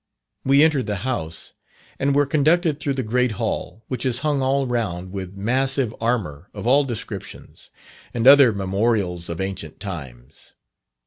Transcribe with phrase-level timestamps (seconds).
[0.43, 1.53] We entered the house,
[1.99, 6.49] and were conducted through the great Hall, which is hung all round with massive armour
[6.55, 7.69] of all descriptions,
[8.11, 10.53] and other memorials of ancient times.